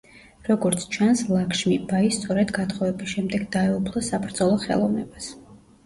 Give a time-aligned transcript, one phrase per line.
[0.45, 5.35] როგორც ჩანს, ლაქშმი ბაი სწორედ გათხოვების შემდეგ დაეუფლა საბრძოლო ხელოვნებას.